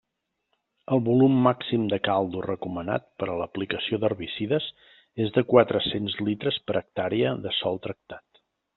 El 0.95 1.01
volum 1.09 1.35
màxim 1.47 1.83
de 1.91 1.99
caldo 2.07 2.41
recomanat 2.45 3.05
per 3.23 3.29
a 3.33 3.37
aplicació 3.47 4.01
d'herbicides 4.05 4.73
és 5.27 5.33
de 5.39 5.47
quatre-cents 5.55 6.19
litres 6.31 6.61
per 6.71 6.81
hectàrea 6.85 7.39
de 7.47 7.57
sòl 7.63 7.83
tractat. 7.89 8.45